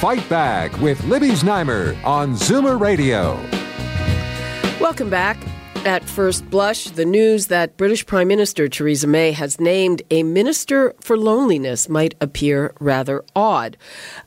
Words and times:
Fight 0.00 0.28
Back 0.28 0.76
with 0.80 1.02
Libby 1.04 1.30
Znaimer 1.30 1.96
on 2.04 2.34
Zoomer 2.34 2.78
Radio. 2.78 3.40
Welcome 4.80 5.08
back. 5.08 5.38
At 5.86 6.02
first 6.04 6.50
blush, 6.50 6.86
the 6.86 7.04
news 7.04 7.46
that 7.46 7.76
British 7.76 8.04
Prime 8.04 8.26
Minister 8.28 8.68
Theresa 8.68 9.06
May 9.06 9.32
has 9.32 9.60
named 9.60 10.02
a 10.10 10.22
minister 10.24 10.94
for 11.00 11.16
loneliness 11.16 11.88
might 11.88 12.14
appear 12.20 12.74
rather 12.80 13.24
odd. 13.36 13.76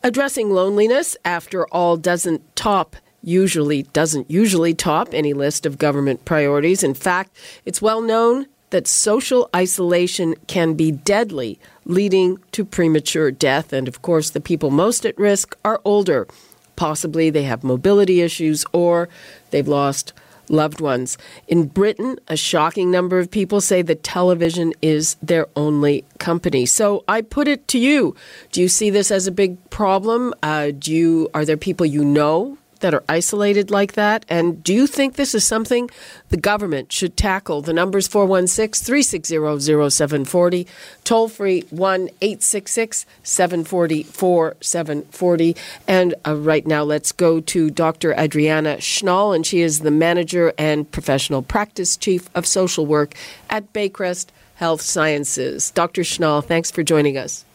Addressing 0.04 0.52
loneliness, 0.52 1.18
after 1.26 1.68
all, 1.68 1.98
doesn't 1.98 2.56
top 2.56 2.96
usually 3.22 3.84
doesn't 3.84 4.32
usually 4.32 4.74
top 4.74 5.10
any 5.14 5.34
list 5.34 5.66
of 5.66 5.78
government 5.78 6.24
priorities. 6.26 6.82
In 6.82 6.94
fact, 6.94 7.36
it's 7.66 7.82
well 7.82 8.02
known 8.02 8.48
that 8.70 8.88
social 8.88 9.50
isolation 9.56 10.36
can 10.48 10.74
be 10.74 10.92
deadly, 10.92 11.60
leading 11.86 12.38
to 12.52 12.66
premature 12.66 13.32
death. 13.32 13.72
And 13.72 13.88
of 13.88 14.02
course, 14.02 14.30
the 14.30 14.42
people 14.42 14.72
most 14.72 15.06
at 15.06 15.18
risk 15.18 15.56
are 15.64 15.82
older. 15.86 16.28
Possibly 16.76 17.30
they 17.30 17.44
have 17.44 17.64
mobility 17.64 18.22
issues 18.22 18.66
or 18.74 19.10
they've 19.52 19.68
lost 19.68 20.14
loved 20.50 20.80
ones. 20.80 21.18
In 21.48 21.66
Britain, 21.66 22.20
a 22.28 22.38
shocking 22.38 22.92
number 22.92 23.20
of 23.20 23.30
people 23.30 23.62
say 23.62 23.82
that 23.82 24.04
television 24.04 24.74
is 24.82 25.18
their 25.22 25.48
only 25.56 26.06
company. 26.20 26.66
So 26.66 27.04
I 27.08 27.22
put 27.22 27.48
it 27.48 27.68
to 27.70 27.80
you: 27.80 28.16
Do 28.52 28.62
you 28.62 28.70
see 28.70 28.90
this 28.90 29.12
as 29.12 29.28
a 29.28 29.32
big 29.32 29.58
problem? 29.70 30.34
Uh, 30.44 30.72
do 30.78 30.94
you 30.94 31.30
are 31.34 31.46
there 31.46 31.58
people 31.58 31.86
you 31.86 32.06
know 32.06 32.58
that 32.78 32.94
are 32.94 33.04
isolated 33.10 33.72
like 33.72 33.94
that? 33.94 34.26
And 34.30 34.64
do 34.64 34.74
you 34.74 34.88
think 34.88 35.16
this 35.16 35.36
is 35.36 35.46
something 35.46 35.90
the 36.30 36.38
government 36.38 36.92
should 36.92 37.18
tackle? 37.18 37.62
The 37.62 37.74
number's 37.74 38.08
416 38.08 38.86
360 38.86 39.90
0740, 39.90 40.68
toll 41.04 41.28
free 41.30 41.62
1 41.70 42.10
866 42.22 43.06
740 43.24 44.04
4740. 44.04 45.56
And 45.88 46.16
uh, 46.26 46.36
right 46.36 46.66
now, 46.66 46.84
let's 46.84 47.12
go 47.12 47.40
to 47.42 47.70
Dr. 47.70 48.14
Adriana 48.14 48.78
Shnall, 48.78 49.36
and 49.36 49.46
she 49.46 49.62
is 49.62 49.80
the 49.80 49.92
manager 49.92 50.54
and 50.58 50.90
professional 50.92 51.42
practice 51.42 51.98
chief 51.98 52.30
of 52.36 52.46
social 52.46 52.86
work 52.86 53.14
at 53.50 53.74
Baycrest 53.74 54.28
Health 54.56 54.82
Sciences. 54.82 55.72
Dr. 55.72 56.02
Shnall, 56.02 56.44
thanks 56.44 56.72
for 56.72 56.84
joining 56.84 57.18
us. 57.18 57.46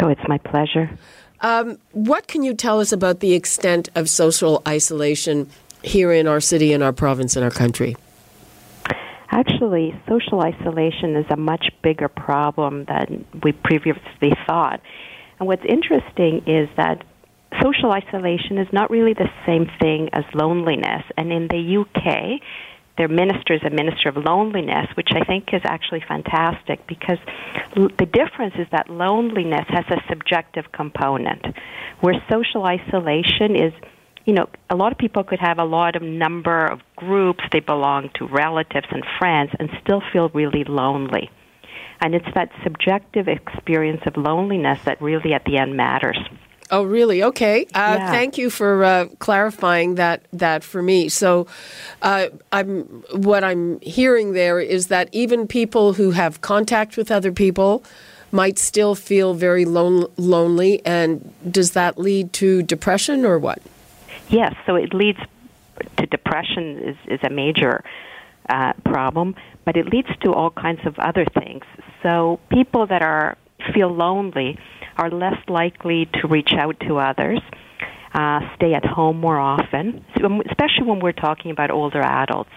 Oh, 0.00 0.08
it's 0.08 0.26
my 0.28 0.38
pleasure. 0.38 0.90
Um, 1.40 1.78
what 1.92 2.26
can 2.26 2.42
you 2.42 2.54
tell 2.54 2.80
us 2.80 2.92
about 2.92 3.20
the 3.20 3.34
extent 3.34 3.88
of 3.94 4.08
social 4.08 4.62
isolation 4.66 5.48
here 5.82 6.12
in 6.12 6.26
our 6.26 6.40
city, 6.40 6.72
in 6.72 6.82
our 6.82 6.92
province, 6.92 7.36
in 7.36 7.42
our 7.42 7.50
country? 7.50 7.96
Actually, 9.30 9.94
social 10.08 10.40
isolation 10.40 11.14
is 11.16 11.26
a 11.30 11.36
much 11.36 11.70
bigger 11.82 12.08
problem 12.08 12.84
than 12.86 13.24
we 13.42 13.52
previously 13.52 14.32
thought. 14.46 14.80
And 15.38 15.46
what's 15.46 15.64
interesting 15.64 16.42
is 16.46 16.68
that 16.76 17.04
social 17.62 17.92
isolation 17.92 18.58
is 18.58 18.66
not 18.72 18.90
really 18.90 19.14
the 19.14 19.30
same 19.46 19.70
thing 19.80 20.08
as 20.12 20.24
loneliness. 20.34 21.04
And 21.16 21.32
in 21.32 21.46
the 21.48 21.78
UK, 21.78 22.40
their 22.98 23.08
minister 23.08 23.54
is 23.54 23.62
a 23.64 23.70
minister 23.70 24.08
of 24.10 24.16
loneliness, 24.16 24.88
which 24.96 25.08
I 25.12 25.24
think 25.24 25.54
is 25.54 25.62
actually 25.64 26.02
fantastic 26.06 26.86
because 26.86 27.18
l- 27.76 27.88
the 27.98 28.06
difference 28.06 28.54
is 28.58 28.66
that 28.72 28.90
loneliness 28.90 29.66
has 29.68 29.84
a 29.88 30.02
subjective 30.08 30.70
component, 30.72 31.46
where 32.00 32.14
social 32.30 32.64
isolation 32.66 33.56
is 33.56 33.72
you 34.26 34.34
know, 34.34 34.46
a 34.68 34.76
lot 34.76 34.92
of 34.92 34.98
people 34.98 35.24
could 35.24 35.38
have 35.38 35.58
a 35.58 35.64
lot 35.64 35.96
of 35.96 36.02
number 36.02 36.66
of 36.66 36.80
groups 36.96 37.42
they 37.50 37.60
belong 37.60 38.10
to, 38.16 38.26
relatives 38.26 38.86
and 38.90 39.02
friends, 39.18 39.50
and 39.58 39.70
still 39.82 40.02
feel 40.12 40.28
really 40.34 40.64
lonely. 40.64 41.30
And 42.02 42.14
it's 42.14 42.28
that 42.34 42.50
subjective 42.62 43.26
experience 43.26 44.02
of 44.04 44.18
loneliness 44.18 44.80
that 44.84 45.00
really, 45.00 45.32
at 45.32 45.44
the 45.46 45.56
end, 45.56 45.78
matters. 45.78 46.18
Oh, 46.70 46.82
really? 46.82 47.22
Okay. 47.22 47.66
Uh, 47.74 47.96
Yeah. 47.98 48.10
Thank 48.10 48.38
you 48.38 48.50
for 48.50 48.84
uh, 48.84 49.06
clarifying 49.18 49.94
that 49.96 50.22
that 50.32 50.62
for 50.64 50.82
me. 50.82 51.08
So, 51.08 51.46
uh, 52.02 52.26
I'm 52.52 52.82
what 53.12 53.42
I'm 53.44 53.80
hearing 53.80 54.32
there 54.32 54.60
is 54.60 54.88
that 54.88 55.08
even 55.12 55.46
people 55.46 55.94
who 55.94 56.10
have 56.12 56.40
contact 56.40 56.96
with 56.96 57.10
other 57.10 57.32
people 57.32 57.82
might 58.30 58.58
still 58.58 58.94
feel 58.94 59.32
very 59.34 59.64
lon- 59.64 60.06
lonely, 60.16 60.84
and 60.84 61.32
does 61.50 61.72
that 61.72 61.98
lead 61.98 62.32
to 62.34 62.62
depression 62.62 63.24
or 63.24 63.38
what? 63.38 63.60
Yes, 64.28 64.54
so 64.66 64.76
it 64.76 64.92
leads 64.92 65.18
to 65.96 66.06
depression 66.06 66.78
is, 66.78 66.96
is 67.06 67.20
a 67.22 67.30
major 67.30 67.82
uh, 68.50 68.74
problem, 68.84 69.34
but 69.64 69.76
it 69.76 69.86
leads 69.86 70.08
to 70.20 70.34
all 70.34 70.50
kinds 70.50 70.84
of 70.84 70.98
other 70.98 71.24
things. 71.24 71.64
So 72.02 72.38
people 72.50 72.86
that 72.86 73.00
are 73.00 73.38
feel 73.74 73.94
lonely 73.94 74.58
are 74.96 75.10
less 75.10 75.38
likely 75.48 76.06
to 76.14 76.28
reach 76.28 76.52
out 76.52 76.78
to 76.80 76.98
others, 76.98 77.40
uh, 78.14 78.40
stay 78.56 78.74
at 78.74 78.84
home 78.84 79.18
more 79.18 79.38
often, 79.38 80.04
especially 80.14 80.84
when 80.84 81.00
we're 81.00 81.12
talking 81.12 81.50
about 81.50 81.70
older 81.70 82.00
adults. 82.00 82.50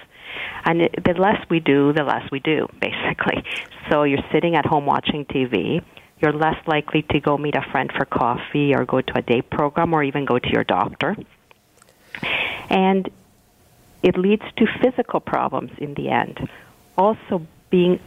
And 0.64 0.82
it, 0.84 0.96
the 1.04 1.14
less 1.14 1.38
we 1.50 1.60
do, 1.60 1.94
the 1.94 2.04
less 2.04 2.30
we 2.32 2.40
do, 2.40 2.68
basically. 2.82 3.44
So 3.90 4.04
you're 4.04 4.24
sitting 4.32 4.56
at 4.56 4.66
home 4.66 4.86
watching 4.86 5.26
TV. 5.26 5.84
You're 6.20 6.34
less 6.34 6.58
likely 6.68 7.02
to 7.12 7.20
go 7.20 7.38
meet 7.38 7.56
a 7.56 7.64
friend 7.72 7.92
for 7.96 8.06
coffee 8.06 8.74
or 8.76 8.86
go 8.86 9.02
to 9.02 9.18
a 9.18 9.22
day 9.22 9.42
program 9.42 9.94
or 9.94 10.04
even 10.04 10.26
go 10.26 10.38
to 10.38 10.50
your 10.52 10.64
doctor 10.64 11.16
and 12.72 13.10
it 14.02 14.18
leads 14.18 14.44
to 14.58 14.66
physical 14.82 15.20
problems 15.20 15.72
in 15.78 15.94
the 15.94 16.10
end. 16.10 16.50
Also, 16.98 17.46
being 17.70 18.00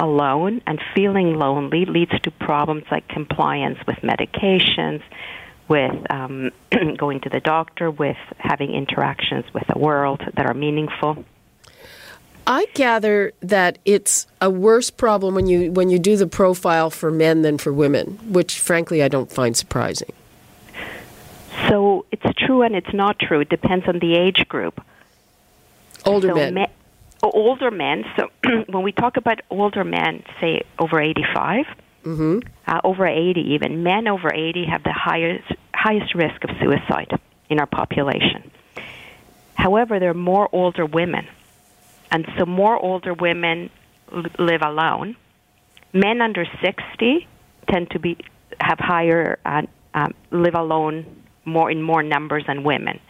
alone 0.00 0.62
and 0.66 0.80
feeling 0.94 1.38
lonely 1.38 1.84
leads 1.84 2.18
to 2.22 2.30
problems 2.30 2.84
like 2.90 3.06
compliance 3.08 3.78
with 3.86 3.98
medications, 3.98 5.02
with 5.68 6.10
um, 6.10 6.50
going 6.96 7.20
to 7.20 7.28
the 7.28 7.40
doctor, 7.40 7.90
with 7.90 8.16
having 8.38 8.72
interactions 8.72 9.44
with 9.54 9.64
the 9.72 9.78
world 9.78 10.22
that 10.34 10.46
are 10.46 10.54
meaningful. 10.54 11.24
I 12.46 12.66
gather 12.74 13.32
that 13.40 13.78
it's 13.84 14.26
a 14.40 14.50
worse 14.50 14.90
problem 14.90 15.34
when 15.34 15.46
you 15.46 15.70
when 15.70 15.90
you 15.90 15.98
do 15.98 16.16
the 16.16 16.26
profile 16.26 16.90
for 16.90 17.10
men 17.10 17.42
than 17.42 17.58
for 17.58 17.72
women, 17.72 18.18
which 18.32 18.58
frankly 18.58 19.02
I 19.02 19.08
don't 19.08 19.30
find 19.30 19.56
surprising. 19.56 20.12
So 21.68 22.06
it's 22.10 22.26
true 22.38 22.62
and 22.62 22.74
it's 22.74 22.92
not 22.94 23.18
true. 23.18 23.40
It 23.40 23.50
depends 23.50 23.86
on 23.86 23.98
the 23.98 24.16
age 24.16 24.48
group. 24.48 24.82
Older 26.06 26.28
so 26.28 26.34
men. 26.34 26.54
me- 26.54 26.66
older 27.28 27.70
men. 27.70 28.04
So 28.16 28.28
when 28.68 28.82
we 28.82 28.92
talk 28.92 29.16
about 29.16 29.40
older 29.50 29.84
men, 29.84 30.22
say 30.40 30.62
over 30.78 31.00
85, 31.00 31.66
hmm 32.04 32.38
uh, 32.66 32.80
over 32.84 33.04
80 33.06 33.40
even, 33.40 33.82
men 33.82 34.06
over 34.06 34.32
80 34.32 34.64
have 34.66 34.82
the 34.84 34.92
highest 34.92 35.44
highest 35.74 36.14
risk 36.14 36.44
of 36.44 36.50
suicide 36.60 37.18
in 37.48 37.58
our 37.58 37.66
population. 37.66 38.50
However, 39.54 39.98
there 39.98 40.10
are 40.10 40.14
more 40.14 40.48
older 40.52 40.86
women, 40.86 41.26
and 42.10 42.26
so 42.38 42.46
more 42.46 42.78
older 42.78 43.12
women 43.12 43.70
l- 44.12 44.22
live 44.38 44.62
alone. 44.62 45.16
Men 45.92 46.20
under 46.20 46.46
60 46.62 47.26
tend 47.68 47.90
to 47.90 47.98
be 47.98 48.16
have 48.60 48.78
higher 48.78 49.38
uh, 49.44 49.62
um, 49.94 50.14
live 50.30 50.54
alone 50.54 51.04
more 51.44 51.70
in 51.70 51.82
more 51.82 52.02
numbers 52.02 52.44
than 52.46 52.62
women, 52.62 53.00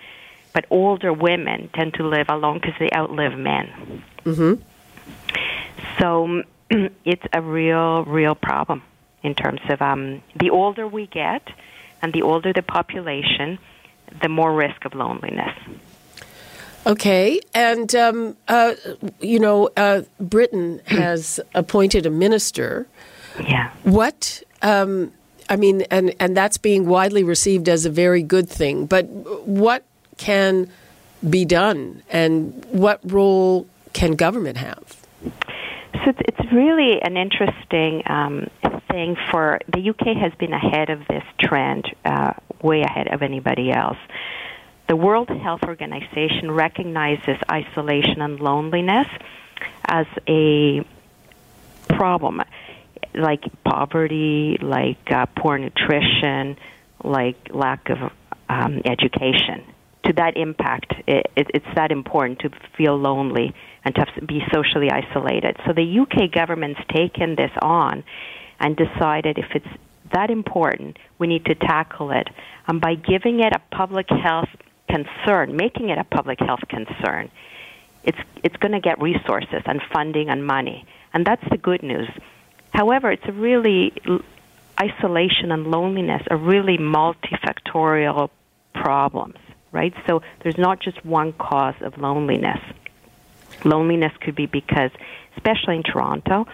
but 0.52 0.64
older 0.70 1.12
women 1.12 1.70
tend 1.74 1.94
to 1.94 2.06
live 2.06 2.28
alone 2.28 2.58
because 2.60 2.74
they 2.78 2.90
outlive 2.94 3.38
men. 3.38 4.02
hmm 4.24 4.54
So 5.98 6.42
it's 7.04 7.26
a 7.32 7.40
real, 7.42 8.04
real 8.04 8.34
problem 8.34 8.82
in 9.22 9.34
terms 9.34 9.60
of 9.68 9.82
um, 9.82 10.22
the 10.36 10.50
older 10.50 10.86
we 10.86 11.06
get 11.06 11.42
and 12.02 12.12
the 12.12 12.22
older 12.22 12.52
the 12.52 12.62
population, 12.62 13.58
the 14.22 14.28
more 14.28 14.52
risk 14.54 14.84
of 14.84 14.94
loneliness. 14.94 15.54
Okay, 16.86 17.40
and 17.54 17.94
um, 17.94 18.36
uh, 18.48 18.74
you 19.20 19.38
know, 19.38 19.68
uh, 19.76 20.02
Britain 20.18 20.80
has 20.86 21.38
appointed 21.54 22.06
a 22.06 22.10
minister. 22.10 22.86
Yeah. 23.38 23.70
What? 23.82 24.42
Um, 24.62 25.12
I 25.48 25.56
mean, 25.56 25.82
and 25.90 26.14
and 26.18 26.36
that's 26.36 26.56
being 26.56 26.86
widely 26.86 27.22
received 27.22 27.68
as 27.68 27.84
a 27.84 27.90
very 27.90 28.22
good 28.22 28.48
thing. 28.48 28.86
But 28.86 29.06
what 29.08 29.84
can 30.20 30.70
be 31.28 31.44
done, 31.44 32.02
and 32.10 32.64
what 32.66 33.00
role 33.02 33.66
can 33.92 34.12
government 34.12 34.58
have? 34.58 35.00
So 36.04 36.12
it's, 36.18 36.52
really 36.52 37.00
an 37.00 37.16
interesting 37.16 38.02
um, 38.06 38.48
thing 38.90 39.16
for 39.30 39.60
the 39.72 39.90
UK 39.90 40.16
has 40.16 40.32
been 40.34 40.52
ahead 40.52 40.90
of 40.90 41.06
this 41.06 41.22
trend, 41.38 41.86
uh, 42.04 42.32
way 42.60 42.82
ahead 42.82 43.06
of 43.06 43.22
anybody 43.22 43.70
else. 43.70 43.98
The 44.88 44.96
World 44.96 45.28
Health 45.28 45.62
Organization 45.62 46.50
recognizes 46.50 47.36
isolation 47.48 48.20
and 48.20 48.40
loneliness 48.40 49.06
as 49.86 50.06
a 50.26 50.84
problem, 51.88 52.42
like 53.14 53.44
poverty, 53.62 54.58
like 54.60 54.98
uh, 55.12 55.26
poor 55.36 55.56
nutrition, 55.56 56.56
like 57.04 57.36
lack 57.52 57.88
of 57.90 57.98
um, 58.48 58.82
education. 58.84 59.62
To 60.04 60.12
that 60.14 60.36
impact, 60.36 60.94
it, 61.06 61.30
it, 61.36 61.48
it's 61.52 61.74
that 61.74 61.92
important 61.92 62.40
to 62.40 62.50
feel 62.76 62.96
lonely 62.96 63.54
and 63.84 63.94
to 63.94 64.06
be 64.26 64.42
socially 64.52 64.90
isolated. 64.90 65.56
So 65.66 65.72
the 65.72 66.00
UK 66.00 66.32
government's 66.32 66.80
taken 66.94 67.36
this 67.36 67.50
on 67.60 68.02
and 68.58 68.76
decided 68.76 69.38
if 69.38 69.46
it's 69.54 69.68
that 70.12 70.30
important, 70.30 70.98
we 71.18 71.26
need 71.26 71.44
to 71.46 71.54
tackle 71.54 72.10
it. 72.10 72.28
And 72.66 72.80
by 72.80 72.94
giving 72.94 73.40
it 73.40 73.52
a 73.54 73.60
public 73.74 74.08
health 74.08 74.48
concern, 74.88 75.56
making 75.56 75.90
it 75.90 75.98
a 75.98 76.04
public 76.04 76.40
health 76.40 76.66
concern, 76.68 77.30
it's 78.02 78.18
it's 78.42 78.56
going 78.56 78.72
to 78.72 78.80
get 78.80 79.00
resources 79.00 79.62
and 79.66 79.80
funding 79.92 80.30
and 80.30 80.46
money, 80.46 80.86
and 81.12 81.26
that's 81.26 81.46
the 81.50 81.58
good 81.58 81.82
news. 81.82 82.08
However, 82.72 83.10
it's 83.12 83.26
a 83.26 83.32
really 83.32 83.92
isolation 84.80 85.52
and 85.52 85.66
loneliness 85.66 86.22
are 86.30 86.36
really 86.36 86.78
multifactorial 86.78 88.30
problems, 88.74 89.36
right? 89.72 89.94
So 90.06 90.22
there's 90.42 90.58
not 90.58 90.80
just 90.80 91.04
one 91.04 91.32
cause 91.32 91.74
of 91.80 91.98
loneliness. 91.98 92.60
Loneliness 93.64 94.12
could 94.20 94.34
be 94.34 94.46
because, 94.46 94.90
especially 95.36 95.76
in 95.76 95.82
Toronto, 95.82 96.46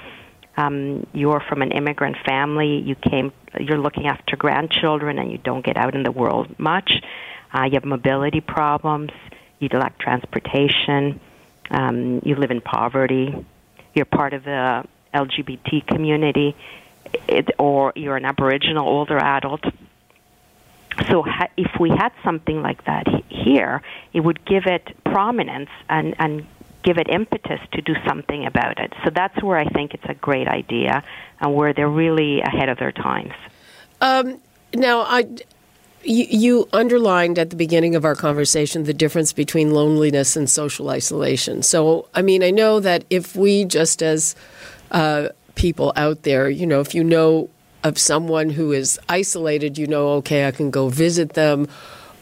um, 0.56 1.06
you're 1.12 1.40
from 1.40 1.62
an 1.62 1.72
immigrant 1.72 2.16
family. 2.26 2.78
You 2.78 2.94
came. 2.94 3.32
You're 3.58 3.78
looking 3.78 4.06
after 4.06 4.36
grandchildren, 4.36 5.18
and 5.18 5.30
you 5.30 5.38
don't 5.38 5.64
get 5.64 5.76
out 5.76 5.94
in 5.94 6.02
the 6.02 6.10
world 6.12 6.58
much. 6.58 6.92
Uh, 7.52 7.64
you 7.64 7.72
have 7.72 7.84
mobility 7.84 8.40
problems. 8.40 9.10
You 9.58 9.68
lack 9.72 9.98
transportation. 9.98 11.20
Um, 11.70 12.20
you 12.24 12.34
live 12.36 12.50
in 12.50 12.60
poverty. 12.60 13.34
You're 13.94 14.04
part 14.04 14.32
of 14.34 14.44
the 14.44 14.84
LGBT 15.14 15.86
community, 15.86 16.54
it, 17.28 17.50
or 17.58 17.92
you're 17.96 18.16
an 18.16 18.24
Aboriginal 18.24 18.86
older 18.86 19.18
adult. 19.18 19.64
So, 21.08 21.22
ha- 21.22 21.48
if 21.56 21.70
we 21.78 21.90
had 21.90 22.12
something 22.24 22.62
like 22.62 22.84
that 22.84 23.06
here, 23.28 23.82
it 24.12 24.20
would 24.20 24.44
give 24.44 24.66
it 24.66 24.96
prominence 25.04 25.70
and, 25.88 26.14
and 26.18 26.46
give 26.86 26.98
it 26.98 27.08
impetus 27.08 27.60
to 27.72 27.82
do 27.82 27.94
something 28.06 28.46
about 28.46 28.78
it. 28.78 28.92
So 29.04 29.10
that's 29.10 29.42
where 29.42 29.58
I 29.58 29.66
think 29.68 29.92
it's 29.92 30.04
a 30.08 30.14
great 30.14 30.46
idea 30.46 31.02
and 31.40 31.54
where 31.54 31.72
they're 31.72 31.88
really 31.88 32.40
ahead 32.40 32.68
of 32.68 32.78
their 32.78 32.92
times. 32.92 33.32
Um, 34.00 34.40
now, 34.72 35.00
I, 35.00 35.26
you, 36.04 36.26
you, 36.30 36.68
underlined 36.72 37.40
at 37.40 37.50
the 37.50 37.56
beginning 37.56 37.96
of 37.96 38.04
our 38.04 38.14
conversation 38.14 38.84
the 38.84 38.94
difference 38.94 39.32
between 39.32 39.72
loneliness 39.72 40.36
and 40.36 40.48
social 40.48 40.90
isolation. 40.90 41.62
So, 41.62 42.08
I 42.14 42.22
mean, 42.22 42.44
I 42.44 42.52
know 42.52 42.78
that 42.78 43.04
if 43.10 43.34
we 43.34 43.64
just 43.64 44.00
as 44.00 44.36
uh, 44.92 45.30
people 45.56 45.92
out 45.96 46.22
there, 46.22 46.48
you 46.48 46.66
know, 46.66 46.80
if 46.80 46.94
you 46.94 47.02
know 47.02 47.50
of 47.86 47.98
someone 47.98 48.50
who 48.50 48.72
is 48.72 48.98
isolated, 49.08 49.78
you 49.78 49.86
know, 49.86 50.08
okay, 50.14 50.46
I 50.46 50.50
can 50.50 50.70
go 50.70 50.88
visit 50.88 51.34
them 51.34 51.68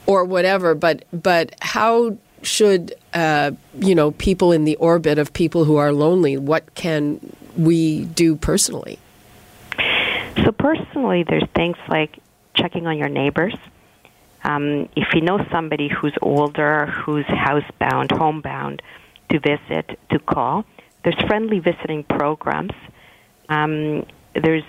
or 0.06 0.24
whatever. 0.24 0.74
But 0.74 1.04
but 1.12 1.54
how 1.60 2.16
should 2.42 2.94
uh, 3.14 3.52
you 3.78 3.94
know 3.94 4.10
people 4.12 4.52
in 4.52 4.64
the 4.64 4.76
orbit 4.76 5.18
of 5.18 5.32
people 5.32 5.64
who 5.64 5.76
are 5.76 5.92
lonely? 5.92 6.36
What 6.36 6.74
can 6.74 7.20
we 7.56 8.04
do 8.04 8.36
personally? 8.36 8.98
So 10.44 10.52
personally, 10.52 11.24
there's 11.24 11.48
things 11.54 11.76
like 11.88 12.18
checking 12.54 12.86
on 12.86 12.98
your 12.98 13.08
neighbors. 13.08 13.54
Um, 14.42 14.90
if 14.94 15.14
you 15.14 15.22
know 15.22 15.44
somebody 15.50 15.88
who's 15.88 16.12
older, 16.20 16.86
who's 16.86 17.24
housebound, 17.24 18.12
homebound, 18.12 18.82
to 19.30 19.40
visit, 19.40 19.98
to 20.10 20.18
call. 20.18 20.66
There's 21.02 21.18
friendly 21.26 21.60
visiting 21.60 22.04
programs. 22.04 22.72
Um, 23.48 24.04
there's 24.34 24.64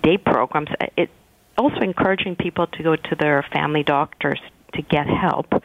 day 0.00 0.16
programs. 0.18 0.68
It 0.96 1.10
also 1.56 1.80
encouraging 1.80 2.36
people 2.36 2.66
to 2.66 2.82
go 2.82 2.96
to 2.96 3.14
their 3.16 3.42
family 3.52 3.82
doctors 3.82 4.40
to 4.74 4.82
get 4.82 5.06
help 5.06 5.62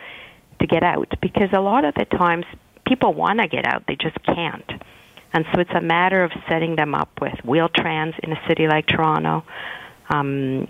to 0.60 0.68
get 0.68 0.84
out 0.84 1.14
because 1.22 1.50
a 1.54 1.60
lot 1.60 1.86
of 1.86 1.96
the 1.96 2.06
times 2.06 2.46
people 2.86 3.14
want 3.14 3.40
to 3.40 3.48
get 3.48 3.66
out, 3.66 3.86
they 3.88 3.96
just 3.96 4.22
can't. 4.24 4.72
And 5.34 5.46
so 5.54 5.60
it's 5.60 5.74
a 5.74 5.82
matter 5.82 6.24
of 6.24 6.32
setting 6.48 6.76
them 6.76 6.96
up 6.96 7.10
with 7.20 7.34
Wheel-Trans 7.44 8.16
in 8.24 8.32
a 8.32 8.48
city 8.48 8.68
like 8.68 8.88
Toronto. 8.88 9.44
Um, 10.10 10.68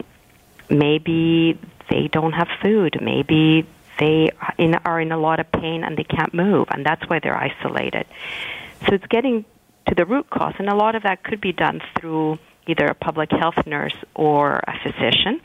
maybe 0.70 1.60
they 1.90 2.08
don't 2.08 2.34
have 2.34 2.48
food. 2.64 2.98
Maybe 3.02 3.68
they 4.00 4.32
in, 4.58 4.76
are 4.76 5.00
in 5.00 5.12
a 5.12 5.18
lot 5.18 5.40
of 5.40 5.52
pain 5.52 5.84
and 5.84 5.96
they 5.98 6.04
can't 6.04 6.34
move, 6.34 6.68
and 6.72 6.86
that's 6.86 7.08
why 7.08 7.20
they're 7.20 7.38
isolated. 7.38 8.08
So 8.88 8.96
it's 8.96 9.06
getting 9.08 9.46
to 9.88 9.96
the 9.96 10.06
root 10.06 10.30
cause, 10.30 10.56
and 10.58 10.68
a 10.68 10.76
lot 10.76 10.96
of 10.96 11.04
that 11.04 11.24
could 11.24 11.42
be 11.42 11.52
done 11.52 11.82
through 12.00 12.40
either 12.68 12.86
a 12.86 12.96
public 12.96 13.32
health 13.32 13.66
nurse 13.66 13.96
or 14.14 14.62
a 14.68 14.74
physician. 14.84 15.42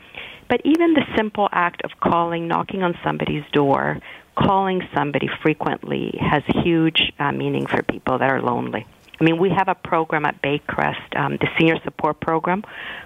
But 0.49 0.61
even 0.65 0.93
the 0.93 1.05
simple 1.15 1.47
act 1.51 1.81
of 1.83 1.91
calling, 1.99 2.47
knocking 2.47 2.83
on 2.83 2.97
somebody's 3.03 3.43
door, 3.53 3.99
calling 4.35 4.81
somebody 4.93 5.29
frequently 5.41 6.17
has 6.19 6.43
huge 6.63 7.13
uh, 7.19 7.31
meaning 7.31 7.67
for 7.67 7.83
people 7.83 8.17
that 8.17 8.29
are 8.29 8.41
lonely. 8.41 8.85
I 9.19 9.23
mean, 9.23 9.37
we 9.37 9.49
have 9.51 9.67
a 9.67 9.75
program 9.75 10.25
at 10.25 10.41
Baycrest, 10.41 11.15
um, 11.15 11.37
the 11.37 11.47
Senior 11.57 11.75
Support 11.83 12.19
Program, 12.19 12.63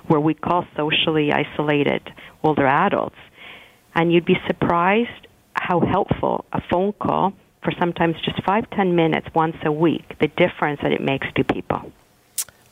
where 0.07 0.19
we 0.19 0.33
call 0.33 0.65
socially 0.75 1.33
isolated 1.33 2.01
older 2.41 2.65
adults. 2.65 3.17
And 3.93 4.13
you'd 4.13 4.25
be 4.25 4.37
surprised 4.47 5.27
how 5.53 5.81
helpful 5.81 6.45
a 6.53 6.61
phone 6.69 6.93
call 6.93 7.33
for 7.63 7.73
sometimes 7.79 8.15
just 8.23 8.41
five, 8.43 8.69
ten 8.69 8.95
minutes 8.95 9.27
once 9.35 9.57
a 9.65 9.71
week, 9.71 10.17
the 10.19 10.27
difference 10.27 10.79
that 10.83 10.91
it 10.91 11.01
makes 11.01 11.27
to 11.35 11.43
people. 11.43 11.91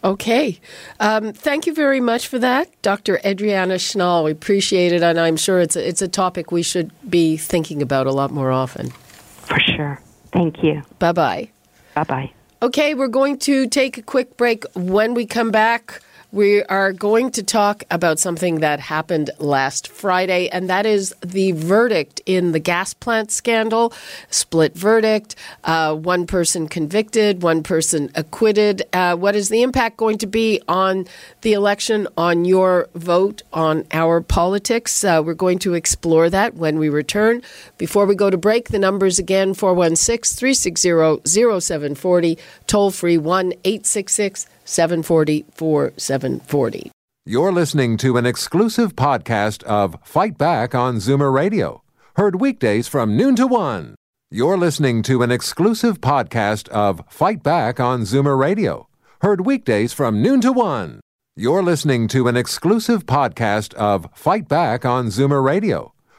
Okay. 0.03 0.59
Um, 0.99 1.31
thank 1.31 1.65
you 1.65 1.73
very 1.73 2.01
much 2.01 2.27
for 2.27 2.37
that, 2.39 2.69
Dr. 2.81 3.19
Adriana 3.25 3.75
Shnall. 3.75 4.25
We 4.25 4.31
appreciate 4.31 4.91
it, 4.91 5.01
and 5.01 5.17
I'm 5.19 5.37
sure 5.37 5.59
it's 5.61 5.75
a, 5.75 5.87
it's 5.87 6.01
a 6.01 6.09
topic 6.09 6.51
we 6.51 6.61
should 6.61 6.91
be 7.09 7.37
thinking 7.37 7.81
about 7.81 8.05
a 8.05 8.11
lot 8.11 8.31
more 8.31 8.51
often. 8.51 8.89
For 8.89 9.59
sure. 9.59 10.01
Thank 10.31 10.61
you. 10.63 10.81
Bye 10.99 11.13
bye. 11.13 11.49
Bye 11.95 12.03
bye. 12.03 12.33
Okay, 12.61 12.93
we're 12.93 13.07
going 13.07 13.37
to 13.39 13.67
take 13.67 13.97
a 13.97 14.01
quick 14.01 14.35
break. 14.35 14.65
When 14.73 15.13
we 15.13 15.25
come 15.25 15.51
back, 15.51 16.01
we 16.33 16.63
are 16.63 16.91
going 16.91 17.29
to 17.29 17.43
talk 17.43 17.83
about 17.91 18.17
something 18.17 18.61
that 18.61 18.79
happened 18.79 19.29
last 19.37 19.87
Friday, 19.87 20.49
and 20.49 20.67
that 20.67 20.83
is 20.83 21.13
the 21.23 21.51
verdict 21.51 22.21
in 22.25 22.53
the 22.53 22.59
gas 22.59 22.91
plant 22.91 23.29
scandal. 23.29 23.93
Split 24.31 24.73
verdict, 24.75 25.35
uh, 25.63 25.93
one 25.93 26.25
person 26.25 26.67
convicted, 26.67 27.43
one 27.43 27.61
person 27.61 28.09
acquitted. 28.15 28.81
Uh, 28.93 29.15
what 29.15 29.35
is 29.35 29.49
the 29.49 29.61
impact 29.61 29.95
going 29.95 30.17
to 30.17 30.25
be 30.25 30.59
on 30.67 31.05
the 31.41 31.53
election, 31.53 32.07
on 32.17 32.45
your 32.45 32.89
vote, 32.95 33.43
on 33.53 33.85
our 33.91 34.19
politics? 34.19 35.03
Uh, 35.03 35.21
we're 35.23 35.35
going 35.35 35.59
to 35.59 35.75
explore 35.75 36.31
that 36.31 36.55
when 36.55 36.79
we 36.79 36.89
return. 36.89 37.43
Before 37.77 38.07
we 38.07 38.15
go 38.15 38.31
to 38.31 38.37
break, 38.37 38.69
the 38.69 38.79
numbers 38.79 39.19
again 39.19 39.53
416 39.53 40.35
360 40.35 41.21
0740, 41.59 42.39
toll 42.65 42.89
free 42.89 43.19
1 43.19 43.53
866 43.63 44.47
740 44.65 45.45
4740. 45.53 46.91
You're 47.25 47.53
listening 47.53 47.95
to 47.97 48.17
an 48.17 48.25
exclusive 48.25 48.95
podcast 48.97 49.63
of 49.63 49.95
Fight 50.03 50.37
Back 50.37 50.75
on 50.75 50.97
Zoomer 50.97 51.33
Radio, 51.33 51.81
heard 52.17 52.41
weekdays 52.41 52.89
from 52.89 53.15
noon 53.15 53.35
to 53.37 53.47
one. 53.47 53.95
You're 54.29 54.57
listening 54.57 55.03
to 55.03 55.21
an 55.21 55.31
exclusive 55.31 56.01
podcast 56.01 56.67
of 56.69 57.01
Fight 57.07 57.41
Back 57.41 57.79
on 57.79 58.01
Zoomer 58.01 58.37
Radio, 58.37 58.89
heard 59.21 59.45
weekdays 59.45 59.93
from 59.93 60.21
noon 60.21 60.41
to 60.41 60.51
one. 60.51 60.99
You're 61.35 61.63
listening 61.63 62.07
to 62.09 62.27
an 62.27 62.35
exclusive 62.35 63.05
podcast 63.05 63.73
of 63.75 64.07
Fight 64.13 64.49
Back 64.49 64.83
on 64.85 65.07
Zoomer 65.07 65.41
Radio, 65.41 65.92